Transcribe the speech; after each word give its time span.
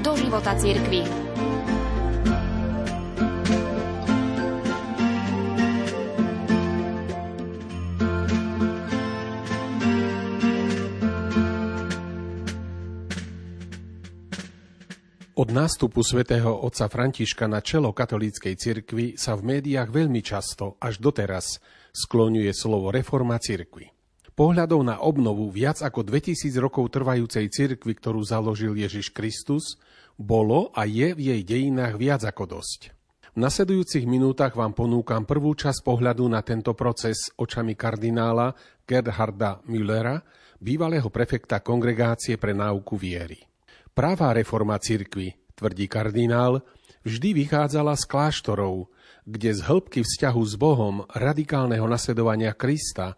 do 0.00 0.16
života 0.16 0.56
cirkvi. 0.56 1.04
Od 15.40 15.48
nástupu 15.48 16.04
svätého 16.04 16.52
otca 16.52 16.84
Františka 16.88 17.48
na 17.48 17.64
čelo 17.64 17.96
katolíckej 17.96 18.60
cirkvi 18.60 19.16
sa 19.16 19.36
v 19.40 19.56
médiách 19.56 19.88
veľmi 19.88 20.20
často, 20.20 20.76
až 20.76 21.00
doteraz, 21.00 21.64
skloňuje 21.96 22.52
slovo 22.52 22.92
reforma 22.92 23.40
cirkvi. 23.40 23.99
Pohľadov 24.38 24.80
na 24.86 24.96
obnovu 25.02 25.50
viac 25.50 25.82
ako 25.82 26.06
2000 26.06 26.54
rokov 26.62 26.88
trvajúcej 26.94 27.50
cirkvi, 27.50 27.92
ktorú 27.98 28.22
založil 28.22 28.72
Ježiš 28.78 29.10
Kristus, 29.10 29.76
bolo 30.20 30.70
a 30.76 30.84
je 30.84 31.12
v 31.16 31.20
jej 31.32 31.40
dejinách 31.44 31.96
viac 31.96 32.22
ako 32.24 32.60
dosť. 32.60 32.92
V 33.30 33.38
nasledujúcich 33.38 34.10
minútach 34.10 34.58
vám 34.58 34.74
ponúkam 34.74 35.22
prvú 35.22 35.54
časť 35.54 35.86
pohľadu 35.86 36.26
na 36.26 36.42
tento 36.42 36.74
proces 36.74 37.30
očami 37.38 37.78
kardinála 37.78 38.52
Gerharda 38.82 39.62
Müllera, 39.70 40.18
bývalého 40.58 41.06
prefekta 41.08 41.62
Kongregácie 41.62 42.34
pre 42.36 42.50
náuku 42.50 42.98
viery. 42.98 43.38
Práva 43.94 44.34
reforma 44.34 44.76
cirkvy, 44.82 45.54
tvrdí 45.54 45.86
kardinál, 45.86 46.66
vždy 47.06 47.46
vychádzala 47.46 47.94
z 47.94 48.04
kláštorov, 48.10 48.90
kde 49.22 49.50
z 49.54 49.60
hĺbky 49.62 50.02
vzťahu 50.02 50.42
s 50.42 50.54
Bohom, 50.58 51.06
radikálneho 51.14 51.86
nasledovania 51.86 52.50
Krista 52.52 53.14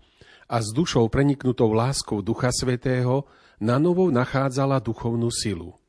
a 0.53 0.61
s 0.61 0.69
dušou 0.77 1.09
preniknutou 1.09 1.73
láskou 1.73 2.21
Ducha 2.21 2.53
Svetého 2.53 3.25
na 3.57 3.81
novo 3.81 4.13
nachádzala 4.13 4.85
duchovnú 4.85 5.33
silu. 5.33 5.81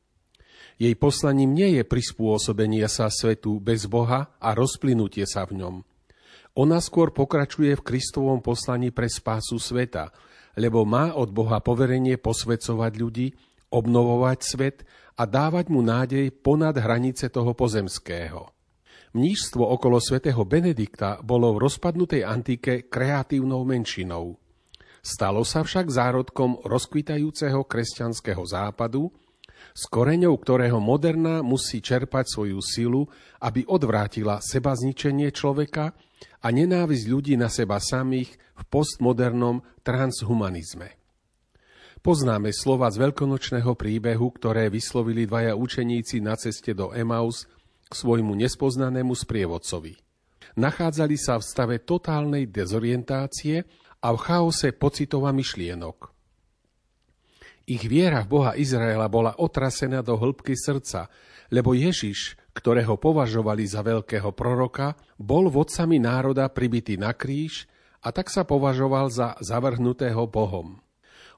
Jej 0.80 0.96
poslaním 0.96 1.52
nie 1.52 1.68
je 1.76 1.84
prispôsobenie 1.84 2.88
sa 2.88 3.12
svetu 3.12 3.60
bez 3.60 3.84
Boha 3.84 4.32
a 4.40 4.48
rozplynutie 4.56 5.28
sa 5.28 5.44
v 5.44 5.60
ňom. 5.60 5.74
Ona 6.56 6.80
skôr 6.80 7.12
pokračuje 7.12 7.76
v 7.76 7.84
Kristovom 7.84 8.40
poslaní 8.40 8.88
pre 8.88 9.06
spásu 9.06 9.60
sveta, 9.60 10.10
lebo 10.56 10.88
má 10.88 11.12
od 11.12 11.28
Boha 11.28 11.60
poverenie 11.60 12.16
posvedcovať 12.16 12.92
ľudí, 12.96 13.26
obnovovať 13.68 14.38
svet 14.40 14.76
a 15.18 15.28
dávať 15.28 15.68
mu 15.68 15.82
nádej 15.82 16.30
ponad 16.30 16.78
hranice 16.78 17.28
toho 17.28 17.52
pozemského. 17.52 18.50
Mnížstvo 19.14 19.62
okolo 19.62 20.02
svätého 20.02 20.42
Benedikta 20.42 21.22
bolo 21.22 21.54
v 21.54 21.70
rozpadnutej 21.70 22.26
antike 22.26 22.90
kreatívnou 22.90 23.62
menšinou. 23.62 24.42
Stalo 25.04 25.44
sa 25.44 25.60
však 25.60 25.92
zárodkom 25.92 26.64
rozkvitajúceho 26.64 27.68
kresťanského 27.68 28.40
západu, 28.48 29.12
s 29.76 29.84
koreňou 29.84 30.32
ktorého 30.40 30.80
moderná 30.80 31.44
musí 31.44 31.84
čerpať 31.84 32.24
svoju 32.24 32.64
silu, 32.64 33.04
aby 33.44 33.68
odvrátila 33.68 34.40
seba 34.40 34.72
zničenie 34.72 35.28
človeka 35.28 35.92
a 36.40 36.46
nenávisť 36.48 37.04
ľudí 37.04 37.34
na 37.36 37.52
seba 37.52 37.84
samých 37.84 38.32
v 38.32 38.62
postmodernom 38.72 39.60
transhumanizme. 39.84 40.96
Poznáme 42.00 42.52
slova 42.56 42.88
z 42.88 43.04
veľkonočného 43.04 43.76
príbehu, 43.76 44.32
ktoré 44.40 44.72
vyslovili 44.72 45.28
dvaja 45.28 45.52
učeníci 45.52 46.24
na 46.24 46.36
ceste 46.36 46.72
do 46.72 46.96
Emaus 46.96 47.44
k 47.88 47.92
svojmu 47.92 48.32
nespoznanému 48.40 49.12
sprievodcovi. 49.12 50.00
Nachádzali 50.60 51.16
sa 51.20 51.40
v 51.40 51.44
stave 51.44 51.76
totálnej 51.84 52.48
dezorientácie 52.48 53.64
a 54.04 54.12
v 54.12 54.18
chaose 54.20 54.76
pocitov 54.76 55.24
a 55.24 55.32
myšlienok. 55.32 56.12
Ich 57.64 57.88
viera 57.88 58.20
v 58.20 58.28
Boha 58.28 58.52
Izraela 58.52 59.08
bola 59.08 59.40
otrasená 59.40 60.04
do 60.04 60.20
hĺbky 60.20 60.52
srdca, 60.52 61.08
lebo 61.48 61.72
Ježiš, 61.72 62.36
ktorého 62.52 63.00
považovali 63.00 63.64
za 63.64 63.80
veľkého 63.80 64.36
proroka, 64.36 64.92
bol 65.16 65.48
vodcami 65.48 65.96
národa 65.96 66.52
pribitý 66.52 67.00
na 67.00 67.16
kríž 67.16 67.64
a 68.04 68.12
tak 68.12 68.28
sa 68.28 68.44
považoval 68.44 69.08
za 69.08 69.40
zavrhnutého 69.40 70.28
Bohom. 70.28 70.84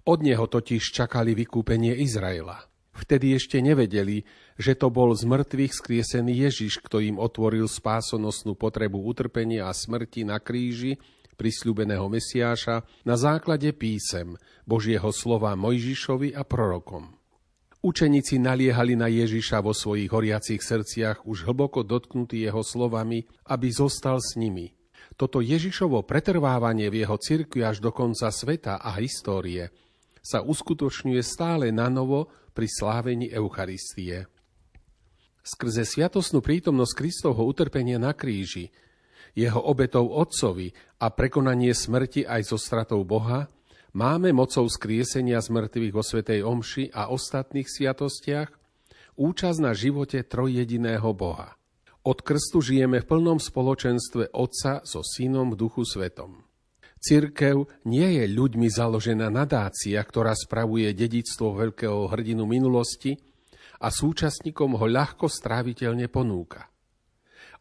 Od 0.02 0.18
neho 0.18 0.50
totiž 0.50 0.82
čakali 0.90 1.38
vykúpenie 1.38 1.94
Izraela. 2.02 2.66
Vtedy 2.96 3.36
ešte 3.36 3.60
nevedeli, 3.62 4.26
že 4.58 4.74
to 4.74 4.88
bol 4.88 5.12
z 5.12 5.28
mŕtvych 5.28 5.72
skriesený 5.78 6.48
Ježiš, 6.48 6.80
kto 6.82 6.98
im 7.04 7.20
otvoril 7.22 7.68
spásonosnú 7.68 8.58
potrebu 8.58 8.98
utrpenia 9.04 9.68
a 9.68 9.76
smrti 9.76 10.26
na 10.26 10.40
kríži 10.42 10.98
prisľúbeného 11.36 12.08
Mesiáša 12.08 12.82
na 13.04 13.14
základe 13.14 13.70
písem 13.76 14.34
Božieho 14.64 15.12
slova 15.12 15.52
Mojžišovi 15.54 16.34
a 16.34 16.42
prorokom. 16.42 17.12
Učeníci 17.84 18.42
naliehali 18.42 18.98
na 18.98 19.06
Ježiša 19.06 19.62
vo 19.62 19.70
svojich 19.70 20.10
horiacich 20.10 20.64
srdciach 20.64 21.28
už 21.28 21.46
hlboko 21.46 21.86
dotknutí 21.86 22.42
jeho 22.42 22.64
slovami, 22.66 23.28
aby 23.46 23.68
zostal 23.70 24.18
s 24.18 24.34
nimi. 24.34 24.74
Toto 25.14 25.38
Ježišovo 25.38 26.02
pretrvávanie 26.02 26.90
v 26.90 27.06
jeho 27.06 27.14
cirkvi 27.14 27.62
až 27.62 27.78
do 27.78 27.94
konca 27.94 28.32
sveta 28.32 28.82
a 28.82 28.96
histórie– 28.98 29.70
sa 30.26 30.42
uskutočňuje 30.42 31.22
stále 31.22 31.70
na 31.70 31.86
novo 31.86 32.26
pri 32.50 32.66
slávení 32.66 33.30
Eucharistie. 33.30 34.26
Skrze 35.46 35.86
sviatosnú 35.86 36.42
prítomnosť 36.42 36.98
Kristovho 36.98 37.46
utrpenia 37.46 38.02
na 38.02 38.10
kríži, 38.10 38.74
jeho 39.36 39.60
obetov 39.60 40.08
Otcovi 40.08 40.72
a 41.04 41.12
prekonanie 41.12 41.76
smrti 41.76 42.24
aj 42.24 42.42
zo 42.48 42.56
stratou 42.56 43.04
Boha, 43.04 43.52
máme 43.92 44.32
mocou 44.32 44.64
skriesenia 44.64 45.44
z 45.44 45.52
mŕtvych 45.52 45.92
vo 45.92 46.00
Svetej 46.00 46.40
Omši 46.40 46.96
a 46.96 47.12
ostatných 47.12 47.68
sviatostiach 47.68 48.48
účasť 49.20 49.58
na 49.60 49.76
živote 49.76 50.24
trojjediného 50.24 51.12
Boha. 51.12 51.52
Od 52.06 52.18
krstu 52.24 52.64
žijeme 52.64 53.04
v 53.04 53.08
plnom 53.08 53.36
spoločenstve 53.36 54.32
Otca 54.32 54.80
so 54.88 55.04
Synom 55.04 55.52
v 55.52 55.58
Duchu 55.60 55.84
Svetom. 55.84 56.46
Cirkev 56.96 57.68
nie 57.84 58.18
je 58.18 58.24
ľuďmi 58.30 58.72
založená 58.72 59.28
nadácia, 59.28 60.00
ktorá 60.00 60.32
spravuje 60.32 60.96
dedictvo 60.96 61.52
veľkého 61.52 62.08
hrdinu 62.08 62.48
minulosti 62.48 63.20
a 63.84 63.92
súčasníkom 63.92 64.80
ho 64.80 64.86
ľahko 64.88 65.28
stráviteľne 65.28 66.08
ponúka. 66.08 66.72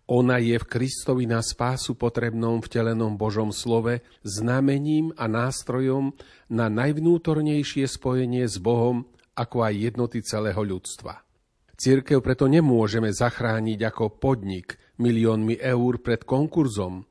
Ona 0.06 0.38
je 0.38 0.54
v 0.62 0.70
Kristovi 0.70 1.26
na 1.26 1.42
spásu 1.42 1.98
potrebnom 1.98 2.62
vtelenom 2.62 3.18
Božom 3.18 3.50
slove 3.50 4.06
znamením 4.22 5.10
a 5.18 5.26
nástrojom 5.26 6.14
na 6.46 6.70
najvnútornejšie 6.70 7.90
spojenie 7.90 8.46
s 8.46 8.62
Bohom 8.62 9.10
ako 9.34 9.66
aj 9.66 9.74
jednoty 9.74 10.22
celého 10.22 10.62
ľudstva. 10.62 11.26
Cirkev 11.74 12.22
preto 12.22 12.46
nemôžeme 12.46 13.10
zachrániť 13.10 13.80
ako 13.90 14.22
podnik 14.22 14.78
miliónmi 15.02 15.58
eur 15.58 16.00
pred 16.00 16.22
konkurzom, 16.22 17.04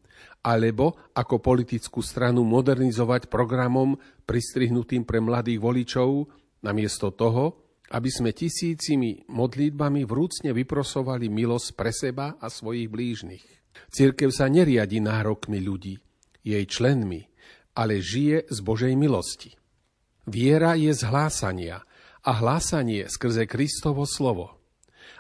alebo 0.47 0.95
ako 1.19 1.43
politickú 1.43 1.99
stranu 1.99 2.47
modernizovať 2.47 3.27
programom 3.27 3.99
pristrihnutým 4.23 5.03
pre 5.03 5.19
mladých 5.19 5.59
voličov, 5.61 6.31
namiesto 6.63 7.11
toho, 7.11 7.64
aby 7.93 8.11
sme 8.11 8.33
tisícimi 8.33 9.29
modlitbami 9.29 10.09
vrúcne 10.09 10.57
vyprosovali 10.57 11.29
milosť 11.29 11.69
pre 11.77 11.93
seba 11.93 12.41
a 12.41 12.49
svojich 12.49 12.89
blížnych. 12.89 13.45
Cirkev 13.93 14.31
sa 14.33 14.49
neriadi 14.49 15.03
nárokmi 15.03 15.61
ľudí, 15.61 15.99
jej 16.41 16.65
členmi, 16.65 17.27
ale 17.77 18.01
žije 18.01 18.49
z 18.49 18.59
Božej 18.65 18.95
milosti. 18.95 19.53
Viera 20.25 20.79
je 20.79 20.95
z 20.95 21.03
hlásania 21.05 21.85
a 22.25 22.31
hlásanie 22.33 23.05
skrze 23.11 23.45
Kristovo 23.45 24.09
slovo. 24.09 24.57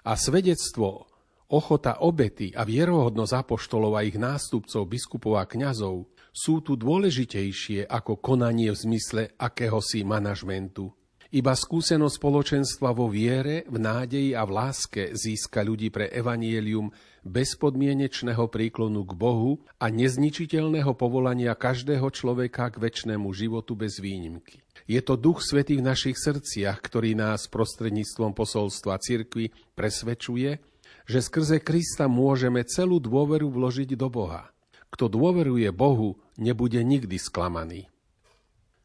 A 0.08 0.16
svedectvo 0.16 1.12
Ochota 1.54 2.00
obety 2.00 2.56
a 2.56 2.64
vierohodnosť 2.64 3.32
apoštolov 3.46 4.00
a 4.00 4.02
ich 4.02 4.16
nástupcov, 4.16 4.88
biskupov 4.88 5.38
a 5.38 5.44
kňazov 5.44 6.08
sú 6.32 6.64
tu 6.64 6.74
dôležitejšie 6.74 7.84
ako 7.84 8.18
konanie 8.18 8.72
v 8.72 8.80
zmysle 8.80 9.22
akéhosi 9.36 10.02
manažmentu. 10.08 10.88
Iba 11.34 11.50
skúsenosť 11.50 12.14
spoločenstva 12.14 12.94
vo 12.94 13.10
viere, 13.10 13.66
v 13.66 13.82
nádeji 13.82 14.38
a 14.38 14.46
v 14.46 14.54
láske 14.54 15.18
získa 15.18 15.66
ľudí 15.66 15.90
pre 15.90 16.06
evanielium 16.06 16.94
bezpodmienečného 17.26 18.46
príklonu 18.46 19.02
k 19.02 19.18
Bohu 19.18 19.58
a 19.82 19.90
nezničiteľného 19.90 20.94
povolania 20.94 21.58
každého 21.58 22.06
človeka 22.14 22.70
k 22.70 22.78
väčšnému 22.78 23.26
životu 23.34 23.74
bez 23.74 23.98
výnimky. 23.98 24.62
Je 24.86 25.02
to 25.02 25.18
Duch 25.18 25.42
Svetý 25.42 25.82
v 25.82 25.90
našich 25.90 26.22
srdciach, 26.22 26.78
ktorý 26.78 27.18
nás 27.18 27.50
prostredníctvom 27.50 28.30
posolstva 28.30 29.02
cirkvy 29.02 29.50
presvedčuje, 29.74 30.62
že 31.10 31.18
skrze 31.18 31.58
Krista 31.66 32.06
môžeme 32.06 32.62
celú 32.62 33.02
dôveru 33.02 33.50
vložiť 33.50 33.98
do 33.98 34.06
Boha. 34.06 34.54
Kto 34.94 35.10
dôveruje 35.10 35.66
Bohu, 35.74 36.14
nebude 36.38 36.78
nikdy 36.78 37.18
sklamaný. 37.18 37.90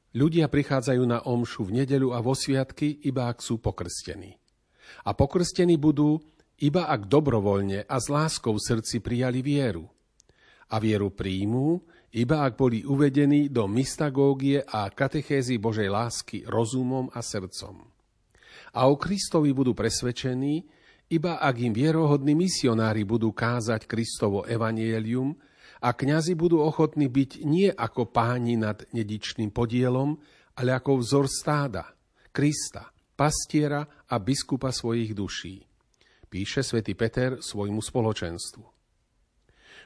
Ľudia 0.09 0.49
prichádzajú 0.49 1.03
na 1.05 1.21
omšu 1.21 1.69
v 1.69 1.85
nedeľu 1.85 2.17
a 2.17 2.19
vo 2.25 2.33
sviatky, 2.33 3.05
iba 3.05 3.29
ak 3.29 3.45
sú 3.45 3.61
pokrstení. 3.61 4.33
A 5.05 5.13
pokrstení 5.13 5.77
budú, 5.77 6.17
iba 6.57 6.89
ak 6.89 7.05
dobrovoľne 7.05 7.85
a 7.85 7.95
s 8.01 8.09
láskou 8.09 8.57
v 8.57 8.65
srdci 8.65 9.05
prijali 9.05 9.45
vieru. 9.45 9.85
A 10.73 10.81
vieru 10.81 11.13
príjmú, 11.13 11.85
iba 12.09 12.41
ak 12.41 12.57
boli 12.57 12.81
uvedení 12.81 13.53
do 13.53 13.69
mystagógie 13.69 14.65
a 14.65 14.89
katechézy 14.89 15.61
Božej 15.61 15.93
lásky 15.93 16.41
rozumom 16.49 17.13
a 17.13 17.21
srdcom. 17.21 17.85
A 18.73 18.89
o 18.89 18.97
Kristovi 18.97 19.53
budú 19.53 19.77
presvedčení, 19.77 20.65
iba 21.09 21.37
ak 21.37 21.55
im 21.61 21.73
vierohodní 21.73 22.33
misionári 22.33 23.05
budú 23.05 23.33
kázať 23.33 23.85
Kristovo 23.85 24.45
evanielium 24.45 25.37
a 25.79 25.95
kňazi 25.95 26.35
budú 26.35 26.59
ochotní 26.59 27.07
byť 27.07 27.31
nie 27.47 27.71
ako 27.71 28.11
páni 28.11 28.59
nad 28.59 28.83
dedičným 28.91 29.55
podielom, 29.55 30.19
ale 30.59 30.75
ako 30.75 30.99
vzor 30.99 31.25
stáda, 31.31 31.95
Krista, 32.35 32.91
pastiera 33.15 33.87
a 34.07 34.15
biskupa 34.19 34.69
svojich 34.69 35.15
duší. 35.15 35.63
Píše 36.29 36.61
svätý 36.61 36.93
Peter 36.93 37.41
svojmu 37.41 37.81
spoločenstvu. 37.81 38.63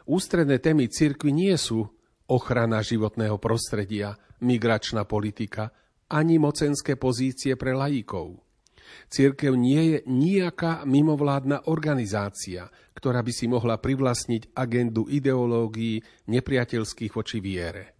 Ústredné 0.03 0.59
témy 0.59 0.91
cirkvi 0.91 1.31
nie 1.31 1.55
sú 1.55 1.87
ochrana 2.27 2.83
životného 2.83 3.39
prostredia, 3.39 4.19
migračná 4.43 5.07
politika, 5.07 5.71
ani 6.11 6.35
mocenské 6.35 6.99
pozície 6.99 7.55
pre 7.55 7.71
lajíkov. 7.71 8.42
Církev 9.09 9.53
nie 9.53 9.81
je 9.93 9.97
nejaká 10.09 10.87
mimovládna 10.87 11.69
organizácia, 11.69 12.67
ktorá 12.97 13.21
by 13.21 13.31
si 13.33 13.45
mohla 13.49 13.77
privlastniť 13.77 14.55
agendu 14.55 15.05
ideológií 15.09 16.01
nepriateľských 16.29 17.11
voči 17.13 17.37
viere. 17.43 17.97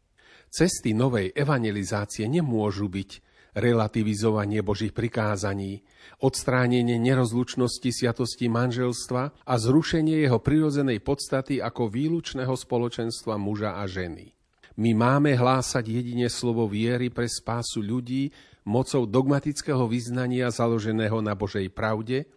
Cesty 0.54 0.94
novej 0.94 1.34
evangelizácie 1.34 2.30
nemôžu 2.30 2.86
byť 2.86 3.34
relativizovanie 3.58 4.66
Božích 4.66 4.94
prikázaní, 4.94 5.86
odstránenie 6.22 6.98
nerozlučnosti 6.98 7.90
sviatosti 7.90 8.50
manželstva 8.50 9.46
a 9.46 9.54
zrušenie 9.58 10.26
jeho 10.26 10.42
prirodzenej 10.42 11.02
podstaty 11.06 11.62
ako 11.62 11.90
výlučného 11.90 12.54
spoločenstva 12.54 13.38
muža 13.38 13.78
a 13.78 13.86
ženy. 13.86 14.34
My 14.74 14.98
máme 14.98 15.38
hlásať 15.38 15.86
jedine 15.86 16.26
slovo 16.34 16.66
viery 16.66 17.14
pre 17.14 17.30
spásu 17.30 17.86
ľudí 17.86 18.34
mocou 18.64 19.04
dogmatického 19.08 19.88
vyznania 19.88 20.52
založeného 20.52 21.20
na 21.20 21.36
Božej 21.36 21.72
pravde 21.72 22.28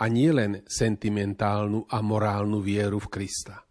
a 0.00 0.08
nielen 0.08 0.64
sentimentálnu 0.66 1.86
a 1.90 1.98
morálnu 2.00 2.58
vieru 2.62 2.98
v 2.98 3.08
Krista. 3.10 3.62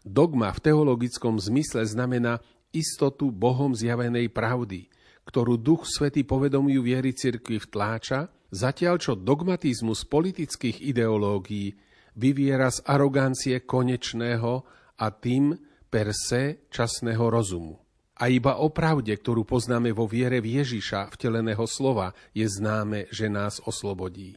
Dogma 0.00 0.48
v 0.56 0.64
teologickom 0.64 1.36
zmysle 1.36 1.84
znamená 1.84 2.40
istotu 2.72 3.28
Bohom 3.28 3.76
zjavenej 3.76 4.32
pravdy, 4.32 4.88
ktorú 5.28 5.60
Duch 5.60 5.84
Svetý 5.84 6.24
povedomiu 6.24 6.80
viery 6.80 7.12
cirkvi 7.12 7.60
vtláča, 7.60 8.32
zatiaľ 8.50 8.96
čo 8.98 9.12
dogmatizmus 9.14 10.08
politických 10.08 10.82
ideológií 10.82 11.76
vyviera 12.16 12.72
z 12.72 12.82
arogancie 12.88 13.62
konečného 13.62 14.52
a 14.98 15.06
tým 15.14 15.54
per 15.86 16.10
se 16.16 16.66
časného 16.70 17.26
rozumu. 17.30 17.89
A 18.20 18.28
iba 18.28 18.60
o 18.60 18.68
pravde, 18.68 19.16
ktorú 19.16 19.48
poznáme 19.48 19.96
vo 19.96 20.04
viere 20.04 20.44
v 20.44 20.60
Ježiša, 20.60 21.08
vteleného 21.16 21.64
slova, 21.64 22.12
je 22.36 22.44
známe, 22.44 23.08
že 23.08 23.32
nás 23.32 23.64
oslobodí. 23.64 24.36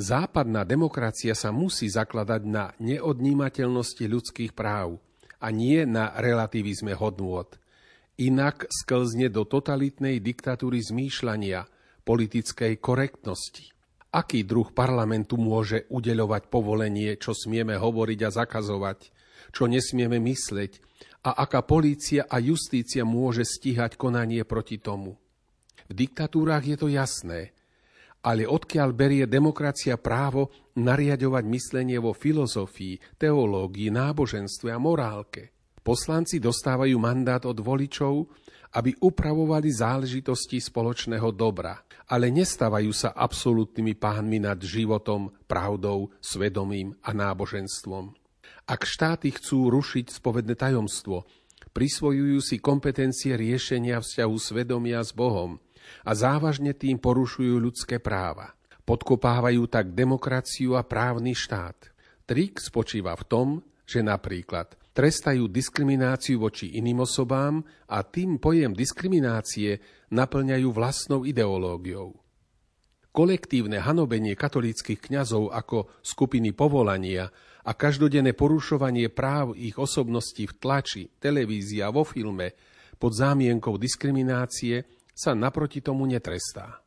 Západná 0.00 0.64
demokracia 0.64 1.36
sa 1.36 1.52
musí 1.52 1.92
zakladať 1.92 2.42
na 2.48 2.72
neodnímateľnosti 2.80 4.04
ľudských 4.08 4.52
práv 4.56 4.96
a 5.44 5.52
nie 5.52 5.84
na 5.84 6.16
relativizme 6.16 6.96
hodnôt. 6.96 7.52
Inak 8.16 8.64
sklzne 8.70 9.28
do 9.28 9.44
totalitnej 9.44 10.24
diktatúry 10.24 10.80
zmýšľania, 10.80 11.68
politickej 12.08 12.80
korektnosti. 12.80 13.76
Aký 14.08 14.40
druh 14.40 14.72
parlamentu 14.72 15.36
môže 15.36 15.84
udeľovať 15.92 16.48
povolenie, 16.48 17.20
čo 17.20 17.36
smieme 17.36 17.76
hovoriť 17.76 18.20
a 18.24 18.30
zakazovať, 18.32 19.12
čo 19.52 19.68
nesmieme 19.68 20.16
mysleť, 20.16 20.80
a 21.28 21.36
aká 21.44 21.60
polícia 21.60 22.24
a 22.24 22.40
justícia 22.40 23.04
môže 23.04 23.44
stíhať 23.44 24.00
konanie 24.00 24.48
proti 24.48 24.80
tomu. 24.80 25.20
V 25.88 25.92
diktatúrach 25.92 26.64
je 26.64 26.76
to 26.80 26.88
jasné, 26.88 27.52
ale 28.24 28.48
odkiaľ 28.48 28.88
berie 28.96 29.24
demokracia 29.28 30.00
právo 30.00 30.48
nariadovať 30.80 31.44
myslenie 31.44 32.00
vo 32.00 32.16
filozofii, 32.16 33.20
teológii, 33.20 33.92
náboženstve 33.92 34.72
a 34.72 34.80
morálke. 34.80 35.52
Poslanci 35.84 36.40
dostávajú 36.40 36.96
mandát 36.96 37.40
od 37.44 37.56
voličov, 37.60 38.28
aby 38.76 38.92
upravovali 39.00 39.68
záležitosti 39.72 40.60
spoločného 40.60 41.32
dobra, 41.32 41.80
ale 42.12 42.28
nestávajú 42.28 42.92
sa 42.92 43.16
absolútnymi 43.16 43.96
pánmi 43.96 44.44
nad 44.44 44.60
životom, 44.60 45.32
pravdou, 45.48 46.12
svedomím 46.20 46.92
a 47.00 47.16
náboženstvom. 47.16 48.27
Ak 48.68 48.84
štáty 48.84 49.32
chcú 49.32 49.72
rušiť 49.72 50.12
spovedné 50.20 50.52
tajomstvo, 50.52 51.24
prisvojujú 51.72 52.36
si 52.44 52.60
kompetencie 52.60 53.32
riešenia 53.32 53.96
vzťahu 53.96 54.36
svedomia 54.36 55.00
s 55.00 55.16
Bohom 55.16 55.56
a 56.04 56.12
závažne 56.12 56.76
tým 56.76 57.00
porušujú 57.00 57.56
ľudské 57.56 57.96
práva. 57.96 58.52
Podkopávajú 58.84 59.64
tak 59.72 59.96
demokraciu 59.96 60.76
a 60.76 60.84
právny 60.84 61.32
štát. 61.32 61.96
Trik 62.28 62.60
spočíva 62.60 63.16
v 63.16 63.24
tom, 63.24 63.48
že 63.88 64.04
napríklad 64.04 64.76
trestajú 64.92 65.48
diskrimináciu 65.48 66.36
voči 66.36 66.76
iným 66.76 67.08
osobám 67.08 67.64
a 67.88 68.04
tým 68.04 68.36
pojem 68.36 68.76
diskriminácie 68.76 69.80
naplňajú 70.12 70.68
vlastnou 70.68 71.24
ideológiou. 71.24 72.20
Kolektívne 73.18 73.82
hanobenie 73.82 74.38
katolíckých 74.38 75.10
kňazov 75.10 75.50
ako 75.50 75.90
skupiny 76.06 76.54
povolania 76.54 77.26
a 77.66 77.74
každodenné 77.74 78.30
porušovanie 78.30 79.10
práv 79.10 79.58
ich 79.58 79.74
osobností 79.74 80.46
v 80.46 80.54
tlači, 80.54 81.02
televízii 81.18 81.82
a 81.82 81.90
vo 81.90 82.06
filme 82.06 82.54
pod 82.94 83.18
zámienkou 83.18 83.74
diskriminácie 83.74 84.86
sa 85.10 85.34
naproti 85.34 85.82
tomu 85.82 86.06
netrestá. 86.06 86.78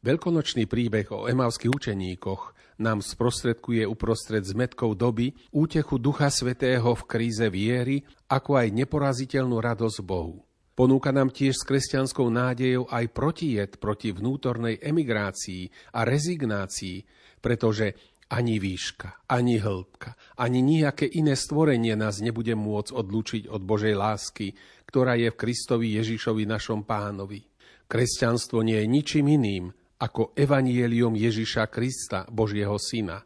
Veľkonočný 0.00 0.64
príbeh 0.64 1.04
o 1.12 1.28
emavských 1.28 1.76
učeníkoch 1.76 2.56
nám 2.80 3.04
sprostredkuje 3.04 3.84
uprostred 3.84 4.40
zmetkov 4.40 4.96
doby 4.96 5.36
útechu 5.52 6.00
Ducha 6.00 6.32
Svetého 6.32 6.96
v 6.96 7.02
kríze 7.04 7.44
viery, 7.52 8.00
ako 8.32 8.56
aj 8.56 8.72
neporaziteľnú 8.72 9.60
radosť 9.60 10.00
Bohu. 10.00 10.48
Ponúka 10.74 11.14
nám 11.14 11.30
tiež 11.30 11.54
s 11.54 11.66
kresťanskou 11.70 12.26
nádejou 12.34 12.90
aj 12.90 13.06
protijed 13.14 13.78
proti 13.78 14.10
vnútornej 14.10 14.82
emigrácii 14.82 15.94
a 15.94 16.02
rezignácii, 16.02 17.06
pretože 17.38 17.94
ani 18.34 18.58
výška, 18.58 19.30
ani 19.30 19.62
hĺbka, 19.62 20.18
ani 20.42 20.66
nejaké 20.66 21.06
iné 21.06 21.38
stvorenie 21.38 21.94
nás 21.94 22.18
nebude 22.18 22.58
môcť 22.58 22.90
odlučiť 22.90 23.42
od 23.46 23.62
Božej 23.62 23.94
lásky, 23.94 24.58
ktorá 24.90 25.14
je 25.14 25.30
v 25.30 25.38
Kristovi 25.38 25.94
Ježišovi 25.94 26.42
našom 26.42 26.82
pánovi. 26.82 27.46
Kresťanstvo 27.86 28.66
nie 28.66 28.82
je 28.82 28.90
ničím 28.90 29.30
iným 29.30 29.70
ako 30.02 30.34
evanielium 30.34 31.14
Ježiša 31.14 31.70
Krista, 31.70 32.26
Božieho 32.26 32.74
Syna. 32.82 33.22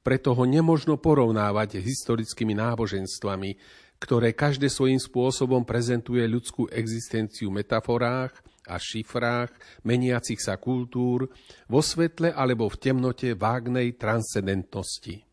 Preto 0.00 0.32
ho 0.32 0.48
nemožno 0.48 0.96
porovnávať 0.96 1.84
historickými 1.84 2.56
náboženstvami, 2.56 3.50
ktoré 3.98 4.34
každé 4.34 4.70
svojím 4.70 5.02
spôsobom 5.02 5.66
prezentuje 5.66 6.22
ľudskú 6.26 6.70
existenciu 6.70 7.50
v 7.50 7.62
metaforách, 7.62 8.32
a 8.68 8.76
šifrách 8.76 9.50
meniacich 9.88 10.38
sa 10.38 10.60
kultúr 10.60 11.32
vo 11.66 11.80
svetle 11.80 12.30
alebo 12.36 12.68
v 12.68 12.76
temnote 12.76 13.32
vágnej 13.32 13.96
transcendentnosti. 13.96 15.24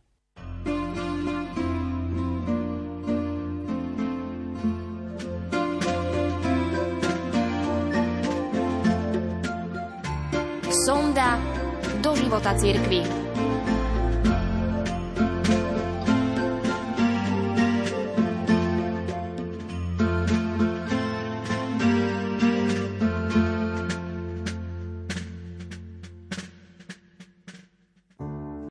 Sonda 10.86 11.42
do 12.00 12.14
života 12.14 12.54
cirkvi. 12.54 13.25